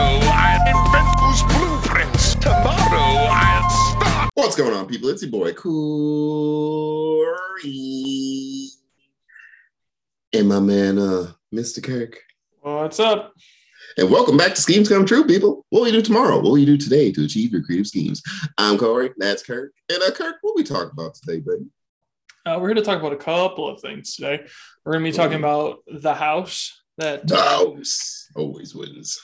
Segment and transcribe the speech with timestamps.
[0.00, 2.34] I invent those blueprints.
[2.36, 4.30] Tomorrow, I'll start.
[4.34, 5.08] What's going on, people?
[5.08, 5.88] It's your boy Corey
[10.32, 11.82] and my man, uh, Mr.
[11.82, 12.20] Kirk.
[12.60, 13.32] What's up?
[13.96, 15.66] And welcome back to Schemes Come True, people.
[15.70, 16.36] What will you do tomorrow?
[16.36, 18.22] What will you do today to achieve your creative schemes?
[18.56, 19.10] I'm Corey.
[19.16, 19.72] That's Kirk.
[19.88, 21.64] And uh, Kirk, what we talking about today, baby?
[22.46, 24.46] Uh, we're here to talk about a couple of things today.
[24.84, 29.18] We're going to be talking about the house that The house always wins.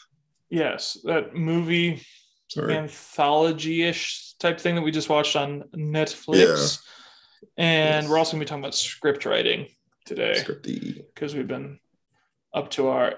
[0.59, 2.03] Yes, that movie
[2.49, 2.77] Sorry.
[2.77, 6.81] anthology-ish type thing that we just watched on Netflix.
[7.57, 8.09] And Yes.
[8.11, 9.69] we're also going to be talking about script writing
[10.07, 11.79] today because we've been
[12.53, 13.15] up to our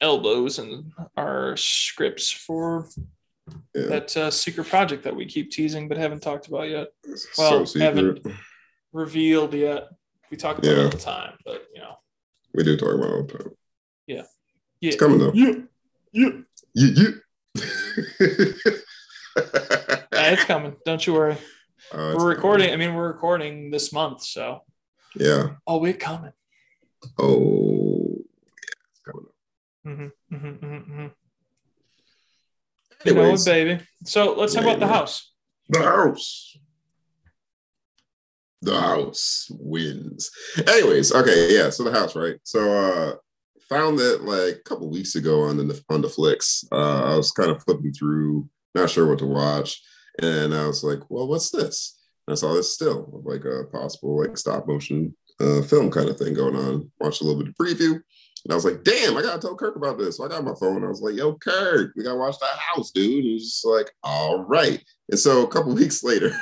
[0.00, 2.88] elbows in our scripts for
[3.74, 3.86] Yeah.
[3.86, 6.88] that uh, secret project that we keep teasing but haven't talked about yet,
[7.32, 7.84] so well, secret.
[7.84, 8.26] haven't-
[8.92, 9.88] revealed yet.
[10.30, 11.96] We talk about it all the time, but you know,
[12.54, 13.56] We do talk about it all the time.
[14.06, 14.22] yeah,
[14.82, 15.32] It's coming though.
[15.34, 15.54] yeah,
[16.12, 16.28] yeah.
[16.74, 17.08] Yeah, yeah.
[20.14, 20.76] Yeah, it's coming.
[20.84, 21.32] Don't you worry.
[21.92, 22.26] Uh, We're coming.
[22.28, 22.72] recording.
[22.72, 24.60] I mean, we're recording this month, so
[25.16, 25.54] Yeah.
[25.66, 26.32] oh, we're coming.
[27.18, 29.26] Oh, yeah, it's coming.
[29.86, 31.06] Mm-hmm, mm-hmm, mm-hmm, mm-hmm.
[33.04, 33.84] You know it, Anyways, baby.
[34.04, 35.32] So let's talk about the house.
[35.68, 36.56] the house.
[38.60, 40.30] The house wins.
[40.68, 41.70] Anyways, okay, yeah.
[41.70, 42.36] So the house, right?
[42.44, 43.14] So uh
[43.72, 46.64] found it like a couple weeks ago on the on the flicks.
[46.70, 49.80] Uh I was kind of flipping through, not sure what to watch.
[50.20, 51.98] And I was like, well, what's this?
[52.26, 56.18] And I saw this still like a possible like stop motion uh film kind of
[56.18, 56.90] thing going on.
[57.00, 57.94] Watched a little bit of preview.
[58.44, 60.18] And I was like, damn, I gotta tell Kirk about this.
[60.18, 60.84] So I got my phone.
[60.84, 63.24] I was like, yo, Kirk, we gotta watch that house, dude.
[63.24, 64.84] And he just like, all right.
[65.10, 66.32] And so a couple weeks later,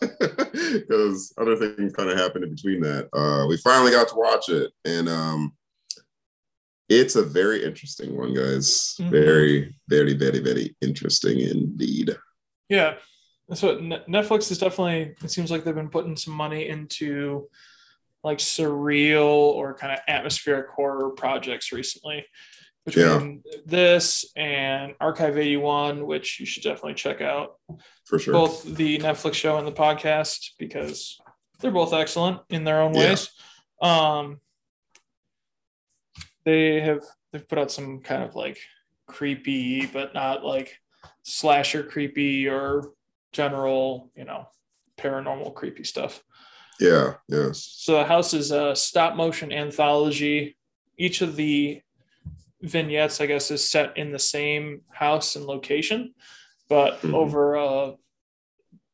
[0.00, 4.50] because other things kind of happened in between that, uh, we finally got to watch
[4.50, 4.72] it.
[4.84, 5.52] And um,
[6.88, 8.94] it's a very interesting one, guys.
[9.00, 9.10] Mhm.
[9.10, 12.16] Very, very, very, very interesting indeed.
[12.68, 12.98] Yeah,
[13.54, 15.14] So Netflix is definitely.
[15.22, 17.48] It seems like they've been putting some money into
[18.24, 22.26] like surreal or kind of atmospheric horror projects recently.
[22.84, 27.56] Between this and Archive 81, which you should definitely check out,
[28.04, 28.32] For sure.
[28.32, 31.18] both the Netflix show and the podcast because
[31.60, 33.08] they're both excellent in their own Yeah.
[33.10, 33.28] ways.
[33.82, 34.40] Um,
[36.46, 37.02] they have
[37.32, 38.56] they've put out some kind of like
[39.06, 40.78] creepy, but not like
[41.24, 42.92] slasher creepy or
[43.32, 44.48] general, you know,
[44.96, 46.22] paranormal creepy stuff.
[46.80, 47.50] Yeah, yeah.
[47.52, 50.56] So the house is a stop motion anthology.
[50.96, 51.82] Each of the
[52.62, 56.14] vignettes, I guess, is set in the same house and location,
[56.68, 57.12] but Mhm.
[57.14, 57.94] over a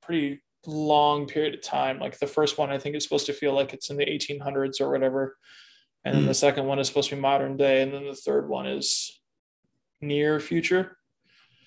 [0.01, 1.99] pretty long period of time.
[1.99, 4.81] Like the first one, I think is supposed to feel like it's in the 1800s
[4.81, 5.37] or whatever.
[6.05, 7.83] And then the second one is supposed to be modern day.
[7.83, 9.21] And then the third one is
[10.01, 10.97] near future.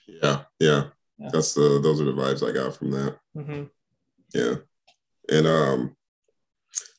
[0.08, 0.90] Yeah, yeah.
[1.18, 1.30] Yeah.
[1.32, 3.18] That's the those are the vibes I got from that.
[3.34, 3.64] hmm
[4.34, 4.56] Yeah.
[5.30, 5.96] And um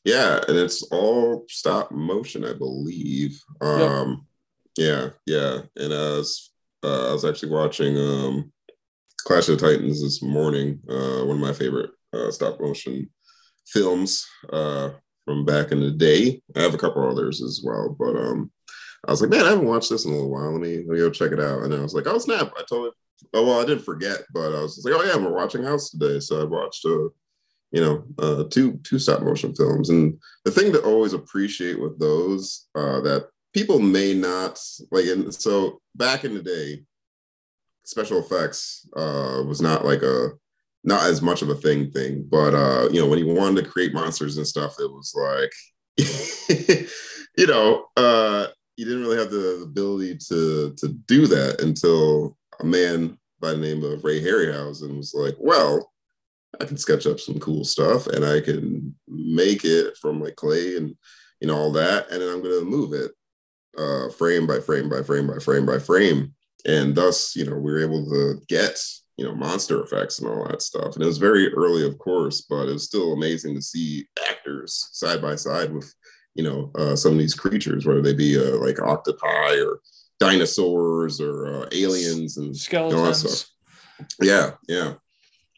[0.03, 3.39] yeah, and it's all stop motion, I believe.
[3.61, 4.25] Um
[4.77, 5.59] yeah, yeah.
[5.75, 6.51] And as I was
[6.83, 8.51] uh, I was actually watching um
[9.25, 13.09] Clash of the Titans this morning, uh one of my favorite uh stop motion
[13.67, 14.89] films uh
[15.27, 16.41] from back in the day.
[16.55, 18.49] I have a couple others as well, but um
[19.07, 20.51] I was like, man, I haven't watched this in a little while.
[20.51, 21.61] Let me, let me go check it out.
[21.63, 22.51] And I was like, oh snap!
[22.57, 22.91] I totally
[23.33, 25.89] Oh well, I didn't forget, but I was just like, oh yeah, we're watching House
[25.89, 27.09] today, so I watched uh,
[27.71, 29.89] you know, uh, two two stop motion films.
[29.89, 34.59] And the thing to always appreciate with those uh, that people may not
[34.91, 35.05] like.
[35.05, 36.83] And so back in the day,
[37.83, 40.29] special effects uh, was not like a
[40.87, 43.69] not as much of a thing thing, but uh, you know, when he wanted to
[43.69, 45.51] create monsters and stuff, it was like,
[47.37, 52.65] you know, uh, you didn't really have the ability to to do that until a
[52.65, 55.91] man by the name of Ray Harryhausen was like, well,
[56.61, 60.77] I can sketch up some cool stuff and I can make it from like clay
[60.77, 60.95] and
[61.41, 63.11] you know all that, and then I'm gonna move it
[63.77, 66.33] uh, frame by frame by frame by frame by frame,
[66.65, 68.81] and thus you know we were able to get
[69.17, 70.95] you know monster effects and all that stuff.
[70.95, 74.89] And it was very early, of course, but it was still amazing to see actors
[74.91, 75.93] side by side with
[76.35, 79.79] you know uh, some of these creatures, whether they be uh, like octopi or
[80.19, 83.39] dinosaurs or uh, aliens and all that Skeletons.
[83.39, 84.07] stuff.
[84.21, 84.93] Yeah, yeah.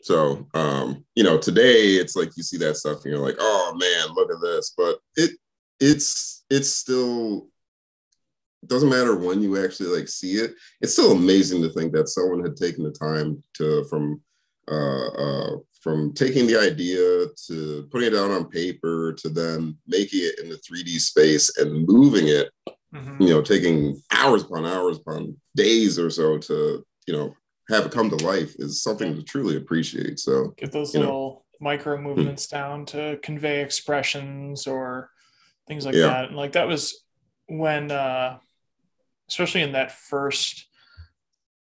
[0.01, 3.77] So, um, you know, today it's like you see that stuff and you're like, oh
[3.77, 4.73] man, look at this.
[4.77, 5.31] But it
[5.79, 7.50] it's it's still
[8.67, 10.53] doesn't matter when you actually like see it.
[10.81, 14.21] It's still amazing to think that someone had taken the time to from
[14.69, 20.19] uh, uh, from taking the idea to putting it down on paper to then making
[20.21, 22.50] it in the 3D space and moving it
[22.94, 23.21] Mhm.
[23.21, 27.35] you know, taking hours upon hours upon days or so to you know
[27.69, 30.17] have it come to life is something to truly appreciate.
[30.19, 31.06] So get those you know.
[31.06, 32.03] little micro Hmm.
[32.03, 35.11] movements down to convey expressions or
[35.67, 36.07] things like Yeah.
[36.07, 36.25] that.
[36.29, 37.03] And like that was
[37.47, 38.39] when uh
[39.29, 40.67] especially in that first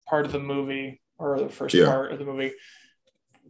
[0.08, 1.86] part of the movie or the first Yeah.
[1.86, 2.52] part of the movie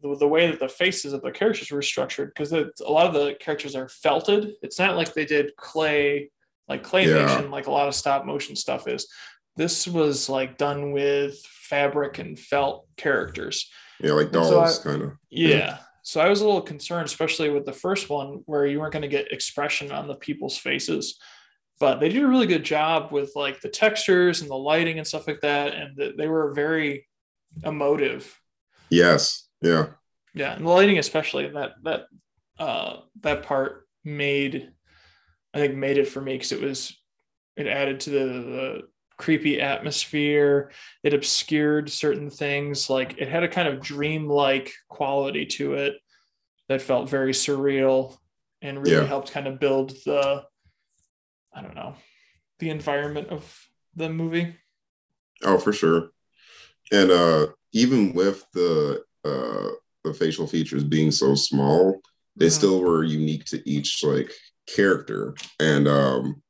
[0.02, 3.14] the, the way that the faces of the characters were structured because a lot of
[3.14, 6.30] the characters are felted it's not like they did clay
[6.68, 9.06] like claymation like a lot of stop motion stuff is
[9.56, 13.70] this was like done with fabric and felt characters
[14.00, 15.12] yeah, like And so dolls kind of.
[15.30, 15.78] yeah.
[16.02, 19.02] So I was a little concerned, especially with the first one, where you weren't going
[19.02, 21.20] to get expression on the people's faces.
[21.80, 25.06] But they did a really good job with like the textures and the lighting and
[25.06, 27.06] stuff like that, and th- they were very
[27.64, 28.38] emotive.
[28.90, 29.48] Yes.
[29.60, 29.86] Yeah.
[30.34, 32.04] Yeah, and the lighting especially that that
[32.58, 34.72] uh, that part made,
[35.52, 36.96] I think made it for me because it was
[37.56, 38.82] it added to the, the
[39.18, 40.70] creepy atmosphere.
[41.02, 45.94] It obscured certain things, like it had a kind of dreamlike quality to it
[46.68, 48.16] that felt very surreal
[48.62, 49.04] and really Yeah.
[49.04, 50.44] helped kind of build the,
[51.54, 51.94] I don't know,
[52.58, 54.56] the environment of the movie.
[55.44, 56.10] Oh, for sure.
[56.90, 59.68] And uh even with the uh
[60.04, 62.00] the facial features being so small,
[62.36, 62.52] they Mhm.
[62.52, 64.30] still were unique to each like
[64.66, 65.34] character.
[65.60, 66.42] And um,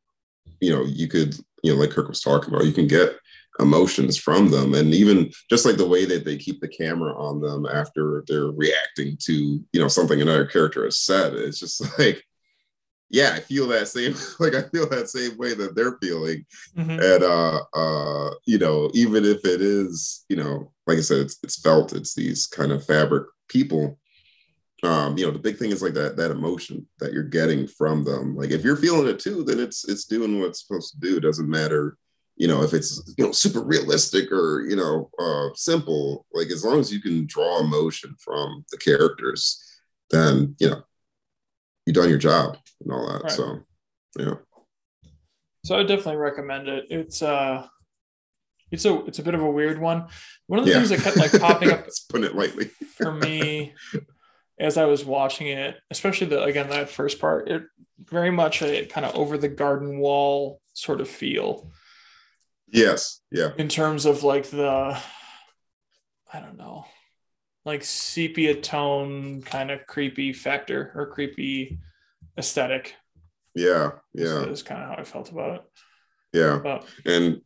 [0.60, 3.16] you know, you could, you know, like Kirk was talking about, you can get
[3.58, 4.74] emotions from them.
[4.74, 8.50] And even just like the way that they keep the camera on them after they're
[8.50, 9.32] reacting to,
[9.72, 11.34] you know, something another character has said.
[11.34, 12.24] It's just like,
[13.12, 16.44] yeah, I feel that same like I feel that same way that they're feeling.
[16.76, 16.98] Mhm.
[17.14, 21.38] and uh uh you know even if it is you know like i said it's
[21.44, 23.98] it's felt it's these kind of fabric people
[24.82, 28.02] um you know the big thing is like that that emotion that you're getting from
[28.02, 28.34] them.
[28.34, 31.16] Like if you're feeling it too then it's it's doing what it's supposed to do.
[31.18, 31.96] It doesn't matter
[32.36, 36.26] you know if it's you know super realistic or you know uh simple.
[36.32, 39.62] Like as long as you can draw emotion from the characters
[40.10, 40.82] then you know
[41.86, 43.32] you've done your job and all that Right.
[43.32, 43.58] so
[44.18, 44.34] yeah
[45.64, 46.86] So I definitely recommend it.
[46.90, 47.66] It's uh
[48.70, 50.06] it's a it's a bit of a weird one.
[50.46, 53.12] One of the yeah things that kept like popping up Let's put it lightly for
[53.12, 53.74] me
[54.58, 57.62] as I was watching it, especially the again that first part, it
[57.98, 61.70] very much a kind of over the garden wall sort of feel
[62.68, 64.98] yes yeah in terms of like the
[66.32, 66.86] I don't know,
[67.64, 71.78] like sepia tone kind of creepy factor or creepy
[72.38, 72.94] aesthetic.
[73.54, 75.62] Yeah, yeah, That's kind of how I felt about it.
[76.32, 76.58] yeah.
[76.62, 77.42] But And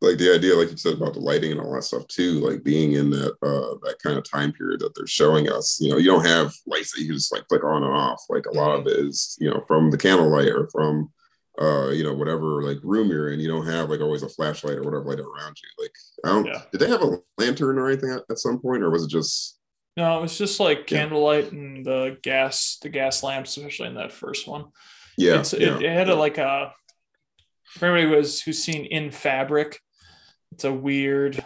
[0.00, 2.64] like the idea, like you said about the lighting and all that stuff too, like
[2.64, 5.78] being in that uh that kind of time period that they're showing us.
[5.80, 8.22] You know, you don't have lights that you just like click on and off.
[8.28, 11.12] Like a lot of it is, you know, from the candlelight or from
[11.60, 13.40] uh, you know, whatever like room you're in.
[13.40, 15.68] You don't have like always a flashlight or whatever light around you.
[15.84, 15.92] Like
[16.24, 16.62] I don't Yeah.
[16.72, 19.58] did they have a lantern or anything at, at some point, or was it just
[19.96, 20.98] no, it was just like Yeah.
[21.00, 24.66] candlelight and the gas, the gas lamps, especially in that first one.
[25.18, 25.76] yeah, it's, yeah.
[25.76, 26.72] It, it had a, like a
[27.66, 29.78] for anybody was who's seen in fabric
[30.52, 31.42] it's a weird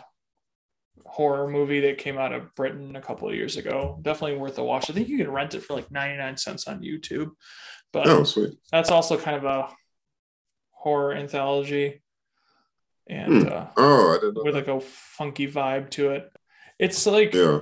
[1.04, 4.64] horror movie that came out of britain a couple of years ago definitely worth a
[4.64, 7.30] watch i think you can rent it for like 99 cents on youtube
[7.92, 8.54] but oh sweet.
[8.72, 9.68] that's also kind of a
[10.86, 12.00] horror anthology
[13.08, 13.52] and Hmm.
[13.52, 14.42] uh, Oh, I didn't know.
[14.44, 16.30] with like a funky vibe to it
[16.78, 17.60] it's like Yeah.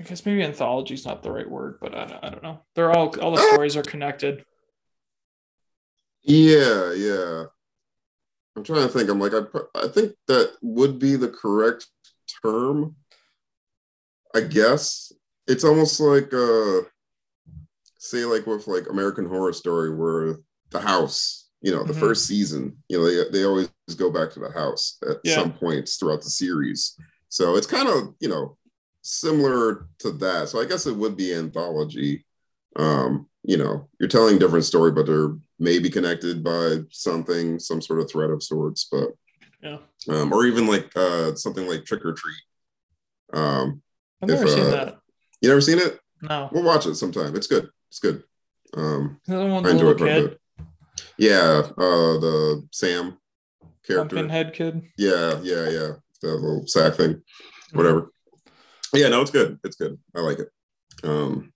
[0.00, 2.60] i guess maybe anthology is not the right word but I, don't- I don't know
[2.74, 4.44] they're all all the stories are connected
[6.24, 7.44] Yeah, yeah.
[8.54, 9.10] I'm trying to think.
[9.10, 9.42] I'm like, I,
[9.74, 11.86] I think that would be the correct
[12.44, 12.94] term.
[14.32, 15.10] I guess
[15.48, 16.82] it's almost like, uh,
[17.98, 20.36] say, like with like American Horror Story, where
[20.72, 22.00] the house, you know, the Mhm.
[22.00, 25.36] first season, you know, they, they always go back to the house at Yeah.
[25.36, 26.96] some points throughout the series.
[27.28, 28.56] So it's kind of, you know,
[29.02, 30.48] similar to that.
[30.48, 32.26] So I guess it would be anthology.
[32.76, 37.80] Um, you know, you're telling a different story, but they're maybe connected by something, some
[37.82, 39.10] sort of thread of sorts, but
[39.62, 42.42] yeah um, or even like uh something like Trick or Treat.
[43.32, 43.80] Um,
[44.20, 44.98] i've If, never seen uh, that
[45.40, 46.00] you never seen it?
[46.20, 47.34] no We'll watch it sometime.
[47.36, 47.68] It's good.
[47.88, 48.24] It's good.
[48.74, 50.40] Um, The other one, I enjoy it quite a kid, bit.
[51.18, 53.18] Yeah, uh, the Sam
[53.86, 54.16] character.
[54.16, 54.82] Pumpkinhead kid.
[54.96, 55.90] Yeah, yeah, yeah.
[56.22, 57.22] The little sack thing,
[57.72, 58.10] whatever.
[58.94, 59.58] Yeah, no, it's good.
[59.64, 59.98] It's good.
[60.14, 60.48] I like it.
[61.02, 61.52] Um,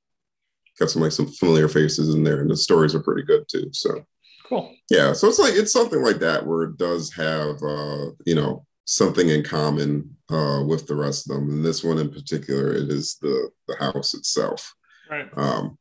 [0.78, 3.70] got some like some familiar faces in there, and the stories are pretty good too.
[3.72, 4.04] So
[4.48, 4.74] Cool.
[4.90, 8.64] yeah, so it's like it's something like that where it does have uh, you know
[8.84, 11.50] something in common uh, with the rest of them.
[11.50, 14.74] And this one in particular, it is the the house itself.
[15.10, 15.28] Right.
[15.36, 15.78] Um,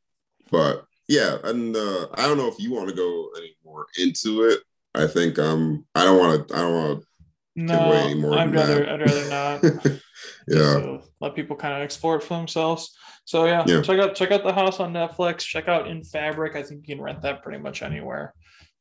[0.52, 4.44] but yeah, and uh, I don't know if you want to go any more into
[4.44, 4.60] it.
[4.94, 7.08] I think um I don't want to I don't want to
[7.58, 8.90] No, away any more I'd rather that.
[8.90, 9.30] I'd rather
[9.84, 10.00] not.
[10.48, 12.96] yeah, let people kind of explore it for themselves.
[13.26, 13.82] So yeah, Yeah.
[13.82, 15.40] check out check out the house on Netflix.
[15.40, 16.56] Check out In Fabric.
[16.56, 18.34] I think you can rent that pretty much anywhere.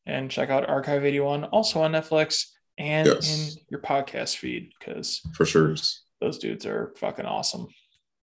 [0.06, 3.56] And check out Archive 81 also on Netflix and Yes.
[3.56, 5.74] in your podcast feed because for sure.
[6.20, 7.68] those dudes are fucking awesome.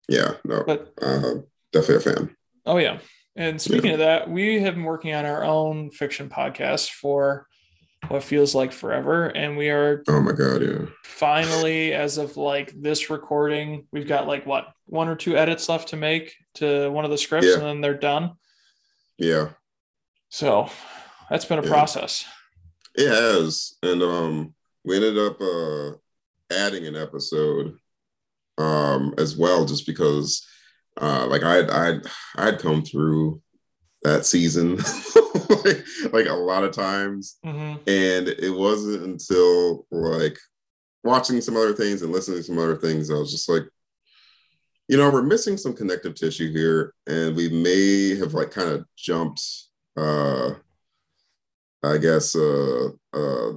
[0.07, 1.35] Yeah, no, But uh,
[1.71, 2.35] definitely a fan.
[2.65, 2.99] oh yeah.
[3.35, 7.47] And speaking of that, we have been working on our own fiction podcast for
[8.09, 9.25] what feels like forever.
[9.27, 14.27] And we are Oh my god, yeah, finally as of like this recording we've got
[14.27, 17.53] like what one or two edits left to make to one of the scripts Yeah.
[17.55, 18.33] and then they're done
[19.17, 19.49] yeah.
[20.29, 20.69] so
[21.29, 21.69] that's been a Yeah.
[21.69, 22.25] process
[22.95, 25.93] It has, and um, we ended up uh
[26.53, 27.77] adding an episode
[28.57, 30.45] um as well, just because
[31.01, 32.01] uh like I'd I'd
[32.35, 33.41] I'd come through
[34.03, 34.75] that season
[35.63, 35.83] like,
[36.13, 37.79] like a lot of times, Mhm.
[37.87, 40.37] and it wasn't until like
[41.03, 43.63] watching some other things and listening to some other things, I was just like,
[44.89, 48.85] you know, we're missing some connective tissue here, and we may have like kind of
[48.97, 49.41] jumped
[49.97, 50.51] uh
[51.83, 53.53] I guess uh uh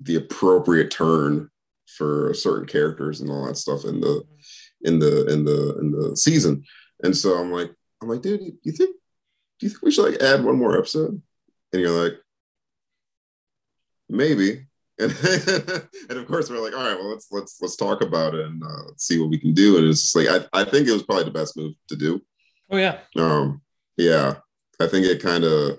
[0.00, 1.48] the appropriate turn
[1.96, 4.22] for certain characters and all that stuff in the
[4.82, 6.64] in the in the in the season.
[7.02, 7.70] And so I'm like,
[8.02, 8.96] I'm like, dude, you, you think
[9.58, 11.20] do you think we should like add one more episode?
[11.72, 12.14] And you're like,
[14.08, 14.66] maybe.
[14.98, 15.12] And,
[16.08, 18.62] and of course we're like, all right, well let's let's let's talk about it and
[18.62, 19.76] uh, see what we can do.
[19.76, 22.22] And it's like I, I think it was probably the best move to do.
[22.70, 23.60] oh yeah Um,
[23.98, 24.36] yeah,
[24.80, 25.78] I think it kind of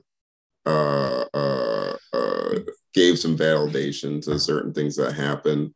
[0.67, 2.59] uh, uh, uh,
[2.93, 5.73] gave some validation to certain things that happen.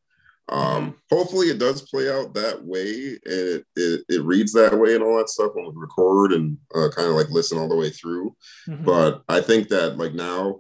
[0.52, 4.96] Um, hopefully, it does play out that way, and it, it it reads that way
[4.96, 7.76] and all that stuff when we record and uh, kind of like listen all the
[7.76, 8.36] way through.
[8.68, 8.84] Mhm.
[8.84, 10.60] But I think that like now,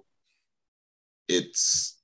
[1.27, 1.99] it's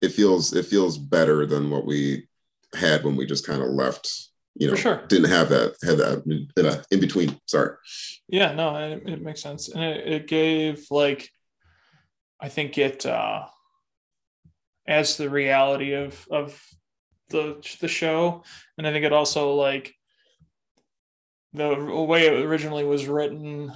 [0.00, 2.26] it feels it feels better than what we
[2.74, 4.28] had when we just kind of left.
[4.54, 5.06] You know, For sure.
[5.08, 6.24] didn't have that had that
[6.58, 7.40] in, a, in between.
[7.46, 7.74] Sorry.
[8.28, 11.30] yeah no it, it makes sense and it, it gave like
[12.38, 13.46] i think it uh
[14.86, 16.60] adds to the reality of of
[17.32, 18.44] the the show.
[18.78, 19.94] And i think it also like
[21.52, 21.74] the
[22.08, 23.72] way it originally was written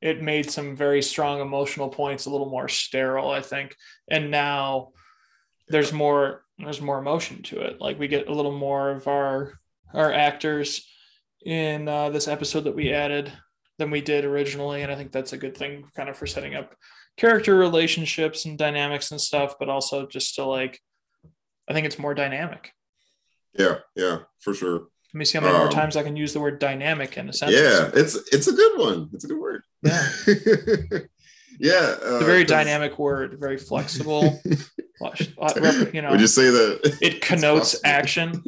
[0.00, 3.76] it made some very strong emotional points a little more sterile i think.
[4.10, 4.90] And now
[5.68, 7.80] there's more there's more emotion to it.
[7.80, 9.54] Like we get a little more of our
[9.94, 10.86] our actors
[11.44, 13.32] in uh, this episode that we added
[13.78, 14.82] than we did originally.
[14.82, 16.74] And i think that's a good thing kind of for setting up
[17.18, 20.80] character relationships and dynamics and stuff but also just to like
[21.68, 22.72] i think it's more dynamic
[23.54, 24.74] Yeah, yeah, for sure.
[25.12, 27.28] let me see how many more Um, times i can use the word dynamic in
[27.28, 29.08] a sentence Yeah, it's it's a good one.
[29.14, 29.62] It's a good word.
[29.82, 30.08] Yeah.
[31.58, 31.96] yeah.
[32.02, 37.20] Uh, it's a very dynamic word very flexible you know Would you say that it
[37.22, 38.32] connotes action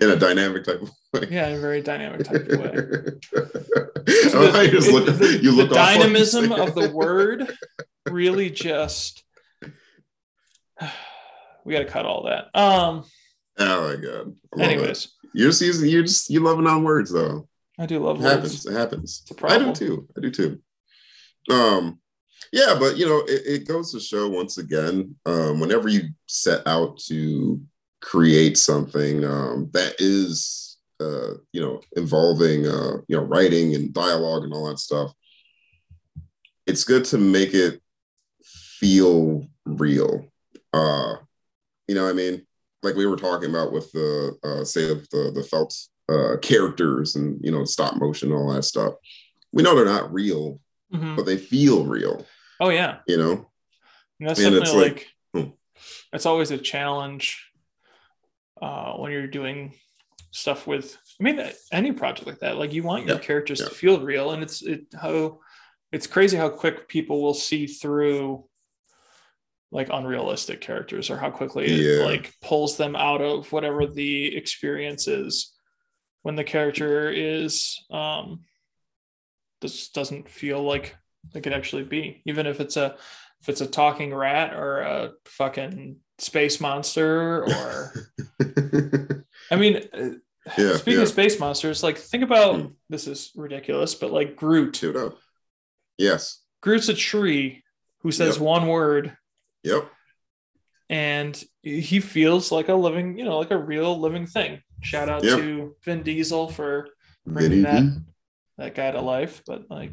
[0.00, 1.28] in a dynamic type of way?
[1.30, 2.72] yeah in a very dynamic type of way
[4.34, 7.54] I like how you just It- look, the, look the you dynamism of the word
[8.08, 9.22] really just
[11.66, 13.04] we got to cut all that um
[13.58, 14.26] Oh my god.
[14.26, 14.62] Love it.
[14.62, 17.48] anyways you're just you're just you loving on words though.
[17.78, 18.66] i do love It words happens.
[18.66, 19.22] It happens.
[19.44, 20.08] I do too.
[20.16, 20.60] I do too.
[21.50, 21.98] Um,
[22.52, 26.66] yeah, but you know, it, it goes to show once again, um, whenever you set
[26.66, 27.60] out to
[28.00, 34.44] create something um, that is, uh, you know, involving, uh, you know, writing and dialogue
[34.44, 35.12] and all that stuff,
[36.66, 37.80] it's good to make it
[38.44, 40.26] feel real.
[40.72, 41.14] Uh,
[41.88, 42.46] you know, what I mean,
[42.82, 45.74] like we were talking about with the, uh, say, of the the felt
[46.08, 48.94] uh, characters and you know stop motion all that stuff.
[49.52, 50.60] We know they're not real,
[50.92, 51.16] Mhm.
[51.16, 52.24] but they feel real.
[52.60, 53.50] oh yeah You know,
[54.20, 55.50] And that's And definitely like, like, hmm.
[56.12, 57.50] it's always a challenge
[58.60, 59.74] uh, when you're doing
[60.30, 60.96] stuff with.
[61.20, 61.40] I mean,
[61.72, 64.62] any project like that, like you want your Yeah, characters to feel real, and it's
[64.62, 65.40] it how
[65.92, 68.44] it's crazy how quick people will see through
[69.72, 75.08] like unrealistic characters or how quickly it like pulls them out of whatever the experience
[75.08, 75.52] is
[76.22, 78.40] when the character is um
[79.60, 80.96] this doesn't feel like
[81.34, 82.96] it could actually be even if it's a
[83.42, 87.92] if it's a talking rat or a fucking space monster or
[89.50, 90.10] i mean uh,
[90.56, 90.76] yeah.
[90.76, 91.02] speaking yeah.
[91.02, 92.66] of space monsters like think about Hmm.
[92.88, 95.18] this is ridiculous but like groot up.
[95.98, 96.40] Yes.
[96.62, 97.64] groot's a tree
[98.02, 98.44] who says Yep.
[98.44, 99.16] one word
[99.66, 99.90] Yep.
[100.88, 105.24] and he feels like a living you know like a real living thing shout out
[105.24, 105.38] Yep.
[105.38, 106.88] to vin diesel for
[107.26, 107.82] bringing that
[108.58, 109.92] that guy to life but like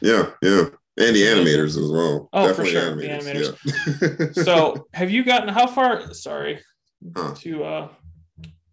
[0.00, 0.30] Yeah.
[0.42, 0.66] Yeah.
[0.96, 2.28] And the animators as well.
[2.32, 4.36] Oh, for sure, the animators.
[4.36, 4.44] Yeah.
[4.44, 6.14] so have you gotten how far?
[6.14, 6.60] Sorry
[7.16, 7.34] Huh.
[7.40, 7.88] to uh,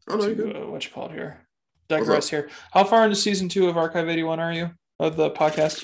[0.09, 1.47] oh, no, to uh, what you called here.
[1.89, 2.49] Digress here.
[2.71, 5.83] How far into season two of Archive 81 are you of the podcast?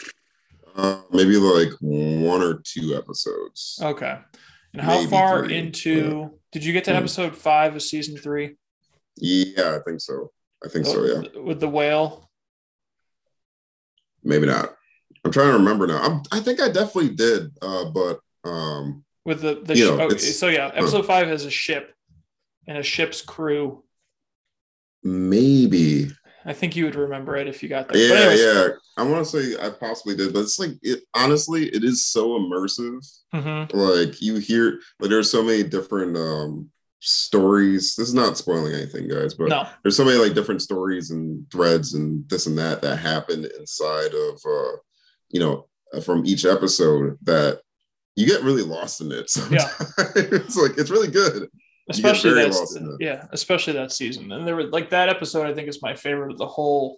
[0.78, 3.80] Uh, maybe like one or two episodes.
[3.82, 4.18] Okay.
[4.74, 6.98] And how Maybe far three, into did you get to Hmm.
[6.98, 8.56] episode five of season three?
[9.16, 10.32] Yeah, I think so.
[10.64, 11.04] I think so.
[11.04, 12.30] Yeah, With the whale.
[14.24, 14.76] maybe not.
[15.26, 16.00] I'm trying to remember now.
[16.02, 20.18] I'm, I think I definitely did, uh, but um, With the, the sh- know, okay,
[20.20, 21.94] so yeah, episode five has a ship
[22.68, 23.84] and a ship's crew.
[25.04, 26.10] maybe.
[26.48, 27.98] I think you would remember it if you got there.
[27.98, 28.68] Yeah, anyways, yeah.
[28.98, 31.02] I want to say I possibly did, but it's like it.
[31.14, 33.06] Honestly, it is so immersive.
[33.36, 33.74] mhm.
[33.74, 36.70] Like you hear, like there's so many different um
[37.02, 37.96] stories.
[37.96, 39.68] This is not spoiling anything, guys, but No.
[39.84, 44.14] there's so many like different stories and threads and this and that that happen inside
[44.14, 44.78] of uh
[45.30, 45.68] you know
[46.04, 47.62] from each episode that
[48.16, 49.94] you get really lost in it sometimes.
[50.16, 51.50] it's like it's really good
[51.90, 54.32] especially that in yeah especially that season.
[54.32, 56.98] And there were like that episode i think is my favorite of the whole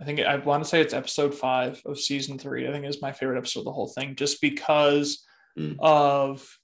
[0.00, 2.66] i think i want to say it's episode five of season three.
[2.68, 5.22] I think is my favorite episode of the whole thing just because
[5.58, 5.76] Mm.
[5.80, 6.58] of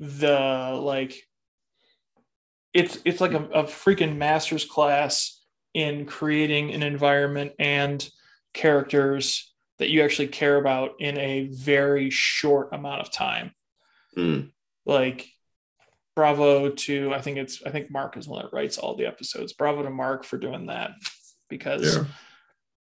[0.00, 1.22] the like
[2.72, 5.40] it's it's like a, a freaking master's class
[5.74, 8.08] in creating an environment and
[8.52, 13.52] characters that you actually care about in a very short amount of time.
[14.16, 14.50] Mm.
[14.86, 15.28] like
[16.16, 19.06] bravo to i think it's i think mark is the one that writes all the
[19.06, 19.52] episodes.
[19.52, 20.90] Bravo to mark for doing that
[21.48, 22.04] because Yeah.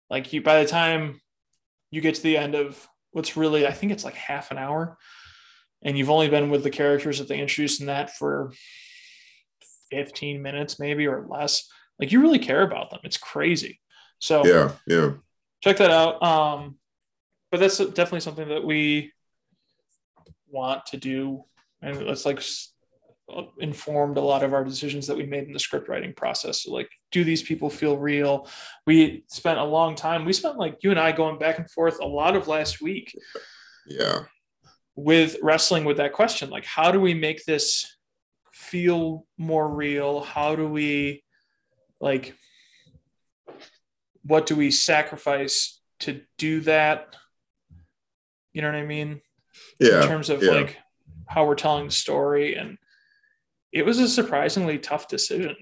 [0.10, 1.22] like you by the time
[1.92, 4.98] you get to the end of what's really i think it's like half an hour
[5.84, 8.52] and you've only been with the characters that they introduced in that for
[9.92, 13.00] 15 minutes maybe or less like you really care about them.
[13.04, 13.80] It's crazy.
[14.20, 15.12] So yeah yeah.
[15.62, 16.22] check that out.
[16.24, 16.78] Um,
[17.52, 19.14] but that's definitely something that we
[20.50, 21.44] want to do,
[21.84, 22.42] and it's like
[23.60, 26.64] informed a lot of our decisions that we made in the script writing process.
[26.64, 28.48] So like, do these people feel real?
[28.86, 30.26] We spent a long time.
[30.26, 33.18] We spent like you and I going back and forth a lot of last week
[33.86, 34.24] yeah
[34.96, 37.98] with wrestling with that question like how do we make this
[38.54, 41.24] feel more real how do we
[42.00, 42.36] like
[44.24, 47.16] what do we sacrifice to do that
[48.54, 49.20] you know what i mean
[49.80, 50.04] Yeah.
[50.04, 50.52] in terms of yeah.
[50.52, 50.78] like
[51.28, 52.78] how we're telling the story and
[53.74, 55.56] it was a surprisingly tough decision.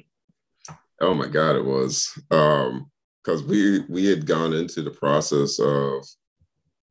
[0.99, 2.11] Oh my god it was.
[2.29, 2.91] Um
[3.23, 6.05] because we we had gone into the process of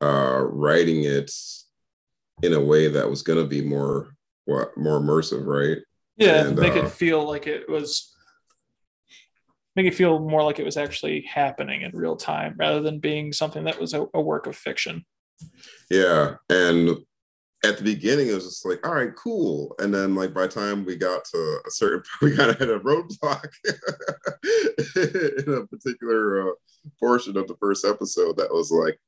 [0.01, 1.31] uh writing it
[2.43, 5.79] in a way that was going to be more what more immersive right?
[6.17, 8.15] Yeah And, make uh, it feel like it was
[9.77, 13.33] make it feel more like it was actually happening in real time rather than being
[13.33, 15.05] something that was a, a work of fiction.
[15.91, 16.37] Yeah.
[16.49, 16.99] And
[17.64, 19.75] at the beginning, it was just like, all right, cool.
[19.79, 22.70] And then, like, by the time we got to a certain we kind of hit
[22.70, 23.49] a roadblock
[25.46, 26.55] in a particular uh,
[26.99, 28.99] portion of the first episode that was like,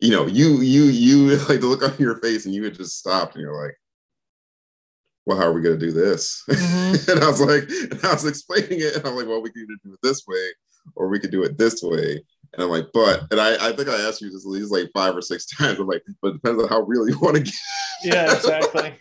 [0.00, 2.98] you know, you, you, you, like, the look on your face and you had just
[2.98, 3.76] stopped and you're like,
[5.26, 6.44] well, how are we going to do this?
[6.48, 7.08] Mhm.
[7.08, 9.62] and I was like, and I was explaining it, and I'm like, well, we could
[9.62, 10.48] either do it this way
[10.94, 12.22] or we could do it this way.
[12.52, 14.90] And I'm like, but, and I, I think I asked you this at least like
[14.94, 15.78] five or six times.
[15.78, 17.54] I'm like, but it depends on how real you want to get.
[18.04, 18.94] yeah exactly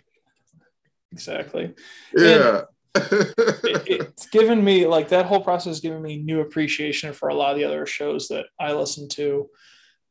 [1.12, 1.74] exactly
[2.16, 2.62] Yeah.
[2.96, 7.34] it, it's given me like that whole process has given me new appreciation for a
[7.34, 9.50] lot of the other shows that I listen to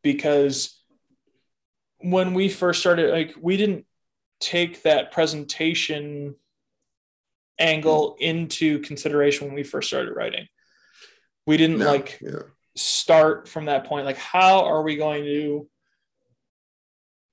[0.03, 0.81] because
[1.99, 3.87] when we first started, like we didn't
[4.41, 6.35] take that presentation
[7.59, 10.47] angle into consideration when we first started writing.
[11.47, 12.43] We didn't No, like yeah.
[12.77, 14.07] start from that point.
[14.07, 15.69] Like, how are we going to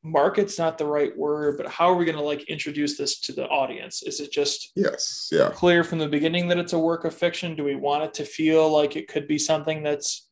[0.04, 3.34] market's not the right word, but how are we going to like introduce this to
[3.34, 4.02] the audience?
[4.04, 5.30] Is it just Yes.
[5.32, 5.50] Yeah.
[5.54, 7.56] clear from the beginning that it's a work of fiction?
[7.56, 10.28] Do we want it to feel like it could be something that's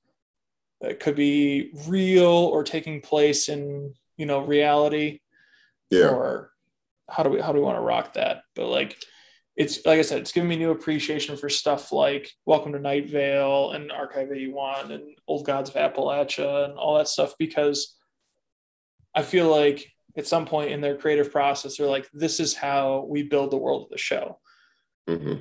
[0.81, 5.19] that could be real or taking place in you know reality?
[5.91, 6.09] Yeah.
[6.09, 6.51] Or
[7.07, 8.41] how do we how do we want to rock that?
[8.55, 8.97] But like
[9.59, 13.09] it's like I said, it's given me new appreciation for stuff like Welcome to Night
[13.09, 17.97] Vale and Archive 81 and Old Gods of Appalachia and all that stuff because
[19.13, 23.05] I feel like at some point in their creative process, they're like, this is how
[23.09, 24.39] we build the world of the show.
[25.05, 25.33] hmm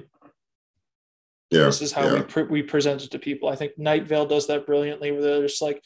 [1.50, 1.66] Yeah.
[1.66, 3.48] this is how we pre- we present it to people.
[3.48, 5.80] I think Night Vale does that brilliantly, where they're just like,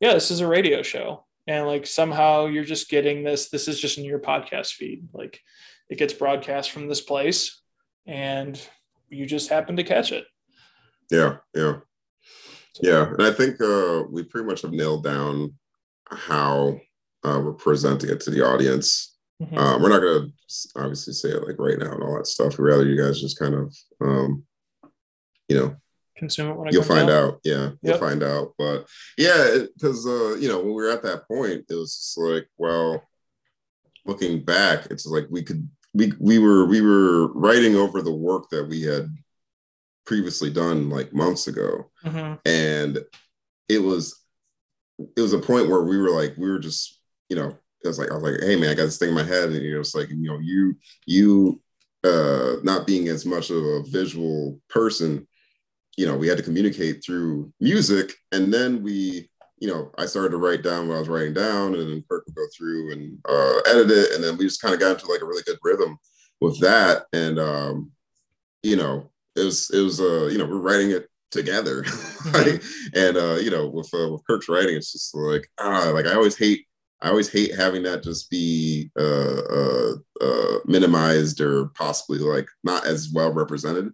[0.00, 3.48] yeah, this is a radio show, and like somehow you're just getting this.
[3.48, 5.06] This is just in your podcast feed.
[5.12, 5.40] Like
[5.88, 7.62] it gets broadcast from this place,
[8.06, 8.60] and
[9.08, 10.24] you just happen to catch it.
[11.10, 11.36] Yeah.
[11.54, 11.78] Yeah.
[12.80, 13.08] Yeah.
[13.12, 15.54] And I think uh, we pretty much have nailed down
[16.08, 16.78] how
[17.24, 19.16] uh, we're presenting it to the audience.
[19.42, 19.56] Mhm.
[19.58, 20.28] Um, we're not gonna
[20.76, 22.58] obviously say it like right now and all that stuff.
[22.58, 24.44] We'd rather you guys just kind of, um,
[25.48, 25.76] you know,
[26.16, 27.34] Consume it when you'll find out.
[27.34, 27.40] out.
[27.44, 28.54] Yeah, you'll find out.
[28.56, 28.86] But
[29.18, 32.48] yeah, because uh, you know, when we were at that point, it was just like,
[32.56, 33.02] well,
[34.06, 38.50] looking back, it's like we could we we were we were writing over the work
[38.50, 39.08] that we had
[40.04, 42.38] previously done like months ago, Mhm.
[42.44, 42.98] and
[43.68, 44.22] it was
[45.16, 47.48] it was a point where we were like we were just you know
[47.82, 49.48] it was like I was like hey man I got this thing in my head.
[49.50, 51.60] And you know it's like you know you you
[52.04, 55.26] uh not being as much of a visual person
[55.96, 58.14] you know we had to communicate through music.
[58.32, 61.74] And then we you know I started to write down what I was writing down
[61.74, 64.74] and then Kirk would go through and uh edit it and then we just kind
[64.74, 65.98] of got into like a really good rhythm
[66.40, 67.90] with that and um
[68.62, 71.84] you know it was it was uh you know we're writing it together.
[72.32, 72.60] Like,
[72.92, 76.14] and uh you know with uh, with kirk's writing it's just like ah like i
[76.14, 76.66] always hate
[77.00, 82.84] i always hate having that just be uh uh, uh minimized or possibly like not
[82.84, 83.92] as well represented.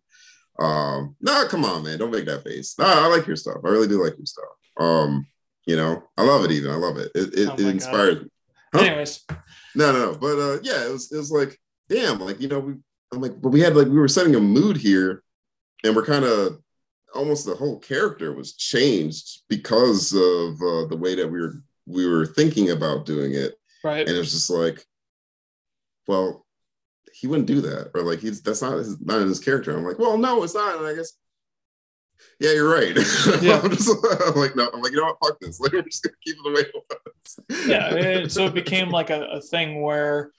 [0.58, 2.74] Um no come on man don't make that face.
[2.78, 3.58] Nah, i like your stuff.
[3.62, 4.44] I really do like your stuff.
[4.78, 5.26] Um
[5.66, 8.22] you know i love it even i love it it, it, Oh it my inspires
[8.22, 8.28] me
[8.74, 8.84] Huh?
[8.84, 9.24] Anyways,
[9.74, 10.18] no, no, no.
[10.18, 12.74] But uh, yeah, it was it was like, damn, like you know, we
[13.12, 15.22] I'm like, but we had like we were setting a mood here,
[15.84, 16.58] and we're kind of
[17.14, 22.08] almost the whole character was changed because of uh, the way that we were we
[22.08, 24.06] were thinking about doing it, right?
[24.08, 24.82] and it was just like,
[26.08, 26.46] well,
[27.12, 29.76] he wouldn't do that, or like he's that's not his not in his character.
[29.76, 31.12] I'm like, well, no, it's not, and I guess.
[32.40, 32.96] Yeah, you're right.
[33.42, 33.60] Yeah.
[33.62, 33.88] I'm just
[34.26, 35.30] I'm like, no, I'm like, you know what?
[35.30, 35.60] Fuck this.
[35.60, 37.68] Like, we're just gonna keep it the way it was.
[37.68, 40.32] yeah it, so it became like a, a thing where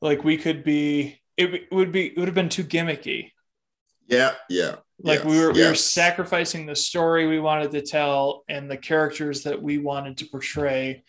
[0.00, 3.32] like we could be it, would be it would have been too gimmicky
[4.06, 4.76] Yeah, yeah.
[5.02, 8.76] like yes, we were we were sacrificing the story we wanted to tell and the
[8.76, 11.02] characters that we wanted to portray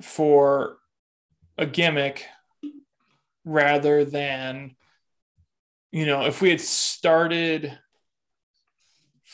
[0.00, 0.78] for
[1.58, 2.24] a gimmick
[3.44, 4.76] rather than
[5.90, 7.76] you know if we had started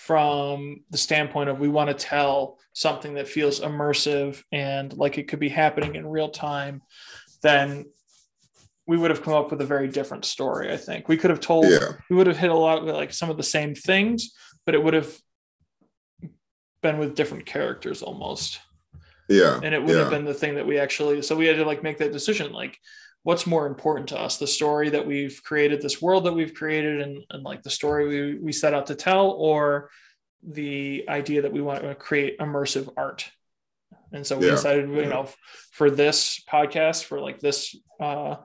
[0.07, 5.29] from the standpoint of we want to tell something that feels immersive and like it
[5.29, 6.83] could be happening in real time
[7.43, 7.85] then
[8.89, 11.39] we would have come up with a very different story i think we could have
[11.39, 14.33] told Yeah, we would have hit a lot of like some of the same things,
[14.67, 15.17] but it would have
[16.83, 18.59] been with different characters almost.
[19.29, 19.61] yeah.
[19.63, 19.99] And it would yeah.
[20.03, 22.53] have been the thing that we actually so we had to like make that decision
[22.53, 22.77] like
[23.25, 27.01] what's more important to us the story that we've created this world that we've created
[27.01, 29.91] and, and like the story we, we set out to tell or
[30.43, 33.31] the idea that we want to create immersive art
[34.13, 34.53] and so we Yeah.
[34.53, 35.29] decided you know
[35.71, 38.37] for this podcast for like this uh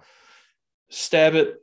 [0.90, 1.56] stab at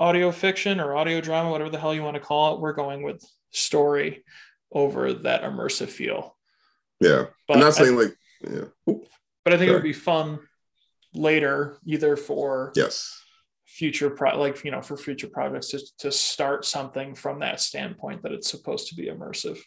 [0.00, 3.02] audio fiction or audio drama whatever the hell you want to call it we're going
[3.02, 4.24] with story
[4.72, 6.36] over that immersive feel
[7.00, 7.26] Yeah.
[7.46, 8.64] but I'm not saying like, yeah.
[9.44, 10.40] But I think it would be fun
[11.14, 13.20] later, either for yes.
[13.66, 18.22] future pro like you know for future projects to, to start something from that standpoint
[18.22, 19.58] that it's supposed to be immersive.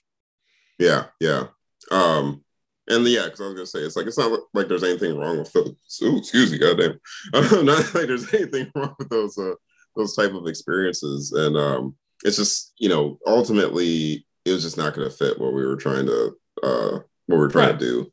[0.80, 1.06] Yeah.
[1.20, 1.48] Yeah.
[1.92, 2.44] Um,
[2.90, 5.40] and yeah, because I was gonna say it's like it's not like there's anything wrong
[5.40, 5.76] with those.
[6.04, 7.00] Ooh, excuse me, goddamn.
[7.34, 9.56] Not like there's anything wrong with those uh
[9.96, 14.94] those type of experiences, and um, it's just you know ultimately it was just not
[14.94, 16.92] gonna fit what we were trying to uh
[17.26, 17.80] what we were trying Right.
[17.80, 18.12] to do.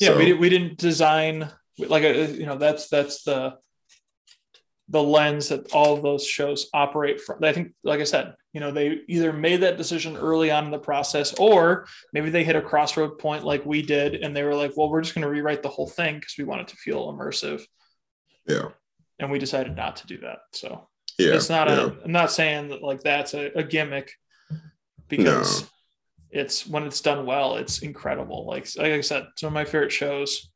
[0.00, 3.54] Yeah, So, we, we didn't design like a, you know that's that's the
[4.90, 7.44] the lens that all of those shows operate from.
[7.44, 10.70] I think, like I said, you know, they either made that decision early on in
[10.70, 14.54] the process, or maybe they hit a crossroad point like we did, and they were
[14.54, 16.76] like, "Well, we're just going to rewrite the whole thing because we want it to
[16.76, 17.62] feel immersive,"
[18.46, 18.68] yeah,
[19.18, 20.38] and we decided not to do that.
[20.52, 20.88] So
[21.18, 21.34] yeah.
[21.34, 21.80] it's not yeah.
[21.80, 24.12] a i'm not saying that like that's a, a gimmick
[25.08, 25.68] because
[26.30, 29.92] it's when it's done well it's incredible like like i said some of my favorite
[29.92, 30.50] shows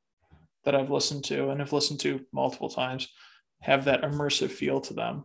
[0.64, 3.08] that i've listened to and have listened to multiple times
[3.60, 5.24] have that immersive feel to them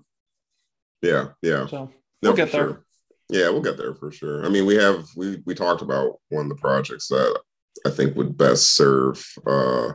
[1.02, 1.67] yeah, yeah.
[1.67, 1.86] so
[2.21, 2.67] No, We'll get there.
[2.67, 2.86] sure.
[3.30, 4.45] Yeah, we'll get there for sure.
[4.45, 7.39] I mean, we have we we talked about one of the projects that
[7.86, 9.91] I think would best serve uh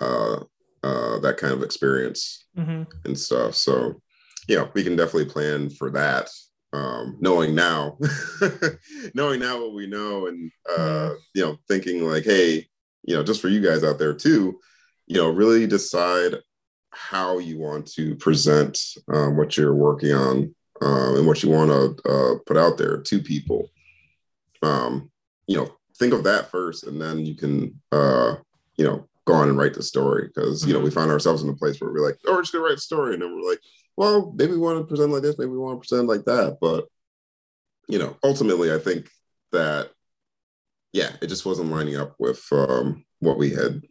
[0.00, 0.40] uh
[0.82, 2.86] uh that kind of experience mhm.
[3.04, 3.54] and stuff.
[3.54, 4.00] So
[4.48, 6.28] yeah, we can definitely plan for that.
[6.72, 7.96] Um, knowing now,
[9.14, 12.66] knowing now what we know, and uh, you know, thinking like, hey,
[13.04, 14.58] you know, just for you guys out there too,
[15.06, 16.36] you know, really decide
[16.90, 18.78] how you want to present
[19.12, 22.98] um, what you're working on um, and what you want to uh, put out there
[22.98, 23.70] to people.
[24.62, 25.10] Um,
[25.46, 28.36] you know, think of that first, and then you can, uh,
[28.76, 30.30] you know, go on and write the story.
[30.32, 32.52] Because you know we find ourselves in a place where we're like, oh, we're just
[32.52, 33.60] gonna write a story, and then we're like,
[33.96, 36.58] well, maybe we want to present like this, maybe we want to present like that,
[36.60, 36.86] but
[37.88, 39.10] you know, ultimately, I think
[39.52, 39.90] that
[40.94, 43.82] yeah, it just wasn't lining up with um, what we had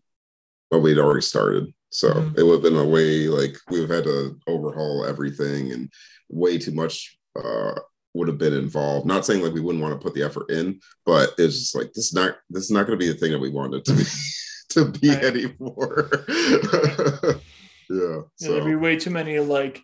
[0.69, 1.71] what we'd already started.
[1.91, 2.39] So Mhm.
[2.39, 5.91] it would have been a way like we've had to overhaul everything and
[6.29, 7.75] way too much uh
[8.15, 9.05] would have been involved.
[9.05, 11.91] Not saying like we wouldn't want to put the effort in, but it's just like
[11.93, 13.93] this is not this is not going to be the thing that we wanted to
[13.93, 14.03] be
[14.69, 15.23] to be Right.
[15.23, 16.09] anymore.
[16.27, 17.33] yeah.
[17.89, 19.83] Yeah, there'd be way too many like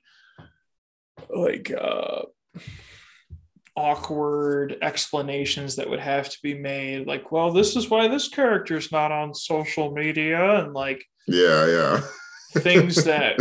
[1.29, 2.23] like uh
[3.79, 8.91] awkward explanations that would have to be made like well this is why this character's
[8.91, 12.01] not on social media and like yeah, yeah.
[12.61, 13.39] things that